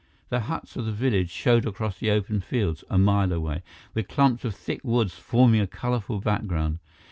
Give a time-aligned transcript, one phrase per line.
[0.29, 3.61] The huts of the village showed across the open fields, a mile away,
[3.93, 6.79] with clumps of thick woods forming a colorful background.